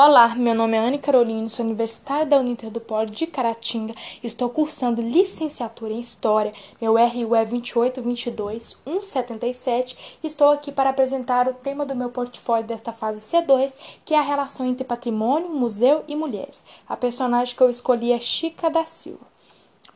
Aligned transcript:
Olá, 0.00 0.32
meu 0.36 0.54
nome 0.54 0.76
é 0.76 0.78
Anne 0.78 0.96
Carolina, 0.96 1.48
sou 1.48 1.66
universitária 1.66 2.24
da 2.24 2.38
Uninter 2.38 2.70
do 2.70 2.78
Polo 2.78 3.06
de 3.06 3.26
Caratinga. 3.26 3.92
Estou 4.22 4.48
cursando 4.48 5.02
licenciatura 5.02 5.92
em 5.92 5.98
História. 5.98 6.52
Meu 6.80 6.92
RU 6.92 7.34
é 7.34 7.44
2822177 7.44 9.96
e 10.22 10.28
estou 10.28 10.50
aqui 10.50 10.70
para 10.70 10.90
apresentar 10.90 11.48
o 11.48 11.52
tema 11.52 11.84
do 11.84 11.96
meu 11.96 12.10
portfólio 12.10 12.64
desta 12.64 12.92
fase 12.92 13.18
C2, 13.18 13.74
que 14.04 14.14
é 14.14 14.18
a 14.20 14.22
relação 14.22 14.64
entre 14.64 14.84
patrimônio, 14.84 15.50
museu 15.50 16.04
e 16.06 16.14
mulheres. 16.14 16.62
A 16.88 16.96
personagem 16.96 17.56
que 17.56 17.60
eu 17.60 17.68
escolhi 17.68 18.12
é 18.12 18.20
Chica 18.20 18.70
da 18.70 18.84
Silva. 18.84 19.26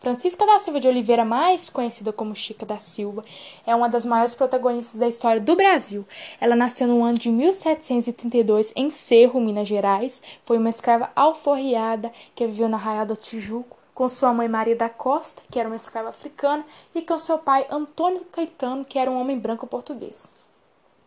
Francisca 0.00 0.44
da 0.44 0.58
Silva 0.58 0.80
de 0.80 0.88
Oliveira, 0.88 1.24
mais 1.24 1.68
conhecida 1.68 2.12
como 2.12 2.34
Chica 2.34 2.66
da 2.66 2.80
Silva, 2.80 3.24
é 3.64 3.72
uma 3.72 3.88
das 3.88 4.04
maiores 4.04 4.34
protagonistas 4.34 4.98
da 4.98 5.06
história 5.06 5.40
do 5.40 5.54
Brasil. 5.54 6.04
Ela 6.40 6.56
nasceu 6.56 6.88
no 6.88 7.04
ano 7.04 7.16
de 7.16 7.30
1732 7.30 8.72
em 8.74 8.90
Cerro, 8.90 9.40
Minas 9.40 9.68
Gerais. 9.68 10.20
Foi 10.42 10.58
uma 10.58 10.70
escrava 10.70 11.10
alforriada 11.14 12.10
que 12.34 12.46
viveu 12.46 12.68
na 12.68 12.76
Raia 12.76 13.06
do 13.06 13.14
Tijuco 13.14 13.76
com 13.94 14.08
sua 14.08 14.32
mãe 14.32 14.48
Maria 14.48 14.74
da 14.74 14.88
Costa, 14.88 15.42
que 15.50 15.58
era 15.60 15.68
uma 15.68 15.76
escrava 15.76 16.08
africana, 16.08 16.64
e 16.94 17.02
com 17.02 17.18
seu 17.18 17.38
pai 17.38 17.66
Antônio 17.70 18.24
Caetano, 18.32 18.84
que 18.84 18.98
era 18.98 19.10
um 19.10 19.20
homem 19.20 19.38
branco 19.38 19.66
português. 19.66 20.32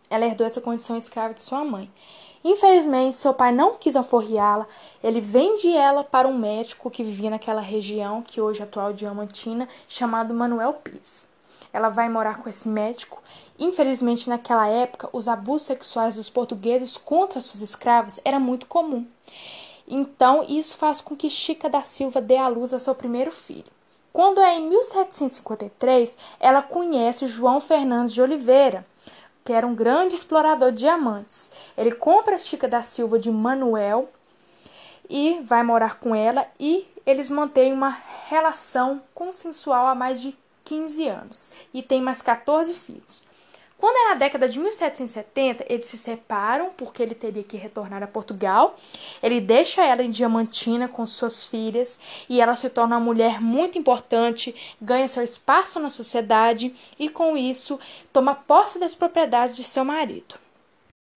Ela 0.09 0.25
herdou 0.25 0.45
essa 0.45 0.61
condição 0.61 0.97
escrava 0.97 1.33
de 1.33 1.41
sua 1.41 1.63
mãe. 1.63 1.91
Infelizmente, 2.47 3.17
seu 3.17 3.33
pai 3.33 3.51
não 3.51 3.73
quis 3.73 3.95
alforriá-la. 3.95 4.67
Ele 5.03 5.19
vende 5.19 5.67
ela 5.75 6.03
para 6.03 6.27
um 6.27 6.37
médico 6.37 6.91
que 6.91 7.03
vivia 7.03 7.31
naquela 7.31 7.59
região, 7.59 8.21
que 8.21 8.39
hoje 8.39 8.61
é 8.61 8.63
atual 8.63 8.93
Diamantina, 8.93 9.67
chamado 9.87 10.31
Manuel 10.31 10.73
Pires. 10.73 11.27
Ela 11.73 11.89
vai 11.89 12.07
morar 12.07 12.37
com 12.37 12.47
esse 12.47 12.69
médico. 12.69 13.19
Infelizmente, 13.57 14.29
naquela 14.29 14.67
época, 14.67 15.09
os 15.11 15.27
abusos 15.27 15.65
sexuais 15.65 16.17
dos 16.17 16.29
portugueses 16.29 16.97
contra 16.97 17.41
suas 17.41 17.63
escravas 17.63 18.19
era 18.23 18.39
muito 18.39 18.67
comum. 18.67 19.07
Então, 19.87 20.45
isso 20.47 20.77
faz 20.77 21.01
com 21.01 21.15
que 21.15 21.31
Chica 21.31 21.67
da 21.67 21.81
Silva 21.81 22.21
dê 22.21 22.37
à 22.37 22.47
luz 22.47 22.75
a 22.75 22.79
seu 22.79 22.93
primeiro 22.93 23.31
filho. 23.31 23.73
Quando 24.13 24.39
é 24.39 24.55
em 24.55 24.69
1753, 24.69 26.15
ela 26.39 26.61
conhece 26.61 27.25
João 27.25 27.59
Fernandes 27.59 28.13
de 28.13 28.21
Oliveira, 28.21 28.85
que 29.45 29.53
era 29.53 29.67
um 29.67 29.75
grande 29.75 30.15
explorador 30.15 30.71
de 30.71 30.79
diamantes. 30.79 31.51
Ele 31.77 31.91
compra 31.91 32.35
a 32.35 32.39
Chica 32.39 32.67
da 32.67 32.81
Silva 32.81 33.19
de 33.19 33.29
Manuel 33.29 34.09
e 35.09 35.39
vai 35.41 35.63
morar 35.63 35.99
com 35.99 36.15
ela 36.15 36.47
e 36.59 36.87
eles 37.05 37.29
mantêm 37.29 37.71
uma 37.71 37.97
relação 38.27 39.01
consensual 39.13 39.87
há 39.87 39.95
mais 39.95 40.21
de 40.21 40.35
15 40.63 41.07
anos 41.07 41.51
e 41.73 41.83
tem 41.83 42.01
mais 42.01 42.21
14 42.21 42.73
filhos. 42.73 43.23
Quando 43.77 43.97
é 43.97 44.09
na 44.09 44.15
década 44.15 44.47
de 44.47 44.57
1770, 44.57 45.65
eles 45.69 45.85
se 45.85 45.97
separam 45.97 46.71
porque 46.75 47.03
ele 47.03 47.13
teria 47.13 47.43
que 47.43 47.57
retornar 47.57 48.01
a 48.01 48.07
Portugal. 48.07 48.75
Ele 49.21 49.41
deixa 49.41 49.83
ela 49.83 50.01
em 50.01 50.09
Diamantina 50.09 50.87
com 50.87 51.05
suas 51.05 51.43
filhas 51.43 51.99
e 52.29 52.39
ela 52.39 52.55
se 52.55 52.69
torna 52.69 52.95
uma 52.95 53.05
mulher 53.05 53.41
muito 53.41 53.77
importante, 53.77 54.55
ganha 54.81 55.07
seu 55.07 55.23
espaço 55.23 55.79
na 55.79 55.89
sociedade 55.89 56.73
e, 56.97 57.09
com 57.09 57.37
isso, 57.37 57.77
toma 58.13 58.33
posse 58.33 58.79
das 58.79 58.95
propriedades 58.95 59.57
de 59.57 59.63
seu 59.63 59.83
marido. 59.83 60.44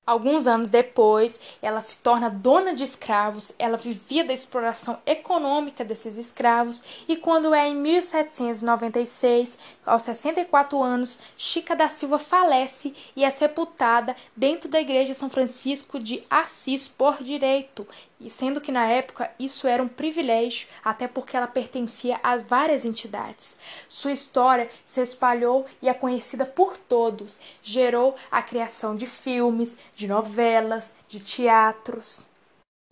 Alguns 0.09 0.47
anos 0.47 0.71
depois, 0.71 1.39
ela 1.61 1.81
se 1.81 1.97
torna 1.97 2.31
dona 2.31 2.73
de 2.73 2.83
escravos, 2.83 3.53
ela 3.59 3.77
vivia 3.77 4.23
da 4.23 4.33
exploração 4.33 4.97
econômica 5.05 5.85
desses 5.85 6.17
escravos 6.17 6.81
e 7.07 7.15
quando 7.15 7.53
é 7.53 7.67
em 7.67 7.75
1796, 7.75 9.59
aos 9.85 10.01
64 10.01 10.81
anos, 10.81 11.19
Chica 11.37 11.75
da 11.75 11.87
Silva 11.89 12.17
falece 12.17 12.95
e 13.15 13.23
é 13.23 13.29
sepultada 13.29 14.15
dentro 14.35 14.67
da 14.67 14.81
igreja 14.81 15.13
São 15.13 15.29
Francisco 15.29 15.99
de 15.99 16.23
Assis 16.27 16.87
por 16.87 17.21
direito, 17.21 17.85
e 18.19 18.29
sendo 18.29 18.59
que 18.59 18.71
na 18.71 18.85
época 18.85 19.31
isso 19.39 19.65
era 19.65 19.81
um 19.81 19.87
privilégio, 19.87 20.67
até 20.83 21.07
porque 21.07 21.37
ela 21.37 21.47
pertencia 21.47 22.19
a 22.21 22.35
várias 22.35 22.83
entidades. 22.83 23.57
Sua 23.87 24.11
história 24.11 24.69
se 24.85 25.01
espalhou 25.01 25.65
e 25.81 25.87
é 25.87 25.93
conhecida 25.93 26.45
por 26.45 26.75
todos, 26.77 27.39
gerou 27.63 28.15
a 28.29 28.41
criação 28.41 28.95
de 28.95 29.05
filmes, 29.05 29.77
de 29.99 30.07
novelas, 30.07 30.93
de 31.09 31.19
teatros. 31.19 32.25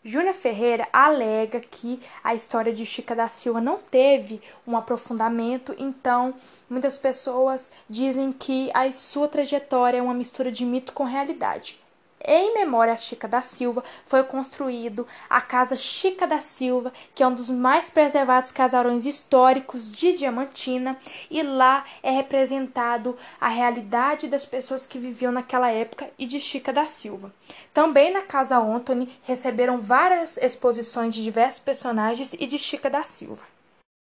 Júlia 0.03 0.33
Ferreira 0.33 0.85
alega 0.91 1.61
que 1.61 2.01
a 2.21 2.35
história 2.35 2.73
de 2.73 2.85
Chica 2.85 3.15
da 3.15 3.29
Silva 3.29 3.61
não 3.61 3.77
teve 3.77 4.41
um 4.67 4.75
aprofundamento, 4.75 5.73
então 5.77 6.33
muitas 6.69 6.97
pessoas 6.97 7.71
dizem 7.89 8.33
que 8.33 8.69
a 8.73 8.91
sua 8.91 9.29
trajetória 9.29 9.99
é 9.99 10.01
uma 10.01 10.13
mistura 10.13 10.51
de 10.51 10.65
mito 10.65 10.91
com 10.91 11.05
realidade. 11.05 11.79
Em 12.23 12.53
memória 12.53 12.93
a 12.93 12.97
Chica 12.97 13.27
da 13.27 13.41
Silva, 13.41 13.83
foi 14.03 14.23
construído 14.23 15.07
a 15.29 15.39
Casa 15.39 15.75
Chica 15.75 16.25
da 16.25 16.39
Silva, 16.39 16.91
que 17.13 17.21
é 17.21 17.27
um 17.27 17.33
dos 17.33 17.49
mais 17.49 17.89
preservados 17.89 18.51
casarões 18.51 19.05
históricos 19.05 19.91
de 19.91 20.13
Diamantina, 20.13 20.97
e 21.29 21.43
lá 21.43 21.85
é 22.01 22.09
representado 22.09 23.17
a 23.39 23.47
realidade 23.47 24.27
das 24.27 24.45
pessoas 24.45 24.85
que 24.85 24.97
viviam 24.97 25.31
naquela 25.31 25.69
época 25.69 26.09
e 26.17 26.25
de 26.25 26.39
Chica 26.39 26.73
da 26.73 26.85
Silva. 26.85 27.31
Também 27.73 28.11
na 28.11 28.21
Casa 28.21 28.57
Anthony 28.57 29.17
receberam 29.23 29.79
várias 29.79 30.37
exposições 30.37 31.13
de 31.13 31.23
diversos 31.23 31.59
personagens 31.59 32.33
e 32.33 32.47
de 32.47 32.57
Chica 32.57 32.89
da 32.89 33.03
Silva. 33.03 33.56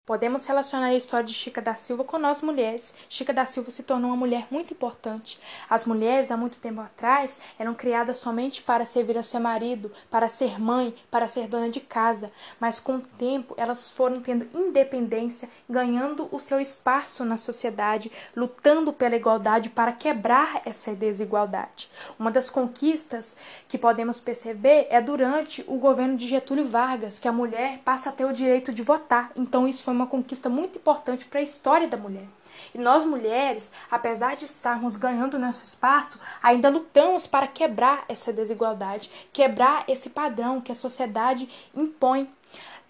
Podemos 0.04 0.44
relacionar 0.46 0.86
a 0.86 0.94
história 0.96 1.24
de 1.24 1.32
Chica 1.32 1.62
da 1.62 1.76
Silva 1.76 2.02
com 2.02 2.18
nós 2.18 2.42
mulheres. 2.42 2.92
Chica 3.08 3.32
da 3.32 3.46
Silva 3.46 3.70
se 3.70 3.84
tornou 3.84 4.10
uma 4.10 4.16
mulher 4.16 4.48
muito 4.50 4.72
importante. 4.72 5.38
As 5.70 5.84
mulheres, 5.84 6.32
há 6.32 6.36
muito 6.36 6.58
tempo 6.58 6.80
atrás, 6.80 7.38
eram 7.56 7.72
criadas 7.72 8.16
somente 8.16 8.62
para 8.62 8.84
servir 8.84 9.16
a 9.16 9.22
seu 9.22 9.38
marido, 9.38 9.92
para 10.10 10.28
ser 10.28 10.60
mãe, 10.60 10.92
para 11.08 11.28
ser 11.28 11.46
dona 11.46 11.68
de 11.70 11.78
casa. 11.78 12.32
Mas 12.58 12.80
com 12.80 12.96
o 12.96 13.00
tempo, 13.00 13.54
elas 13.56 13.92
foram 13.92 14.20
tendo 14.20 14.48
independência, 14.52 15.48
ganhando 15.70 16.28
o 16.32 16.40
seu 16.40 16.58
espaço 16.58 17.24
na 17.24 17.36
sociedade, 17.36 18.10
lutando 18.34 18.92
pela 18.92 19.14
igualdade 19.14 19.70
para 19.70 19.92
quebrar 19.92 20.62
essa 20.64 20.92
desigualdade. 20.96 21.88
Uma 22.18 22.32
das 22.32 22.50
conquistas 22.50 23.36
que 23.68 23.78
podemos 23.78 24.18
perceber 24.18 24.88
é 24.90 25.00
durante 25.00 25.64
o 25.68 25.76
governo 25.76 26.16
de 26.16 26.26
Getúlio 26.26 26.66
Vargas, 26.66 27.20
que 27.20 27.28
a 27.28 27.32
mulher 27.32 27.78
passa 27.84 28.08
a 28.08 28.12
ter 28.12 28.24
o 28.24 28.32
direito 28.32 28.72
de 28.72 28.82
votar. 28.82 29.30
Então, 29.36 29.68
isso 29.68 29.84
foi 29.84 29.91
foi 29.92 29.96
uma 29.96 30.06
conquista 30.06 30.48
muito 30.48 30.78
importante 30.78 31.26
para 31.26 31.40
a 31.40 31.42
história 31.42 31.86
da 31.86 31.98
mulher. 31.98 32.26
E 32.74 32.78
nós 32.78 33.04
mulheres, 33.04 33.70
apesar 33.90 34.34
de 34.34 34.46
estarmos 34.46 34.96
ganhando 34.96 35.38
nosso 35.38 35.62
espaço, 35.62 36.18
ainda 36.42 36.70
lutamos 36.70 37.26
para 37.26 37.46
quebrar 37.46 38.04
essa 38.08 38.32
desigualdade, 38.32 39.10
quebrar 39.32 39.84
esse 39.86 40.08
padrão 40.08 40.62
que 40.62 40.72
a 40.72 40.74
sociedade 40.74 41.46
impõe, 41.76 42.26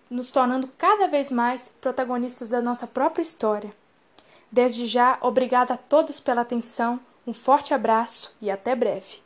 nos 0.08 0.30
tornando 0.30 0.70
cada 0.78 1.08
vez 1.08 1.32
mais 1.32 1.68
protagonistas 1.80 2.48
da 2.48 2.62
nossa 2.62 2.86
própria 2.86 3.22
história. 3.22 3.74
Desde 4.50 4.86
já, 4.86 5.18
obrigada 5.20 5.74
a 5.74 5.78
todos 5.78 6.20
pela 6.20 6.42
atenção, 6.42 7.00
um 7.26 7.32
forte 7.32 7.74
abraço 7.74 8.32
e 8.40 8.48
até 8.48 8.76
breve. 8.76 9.22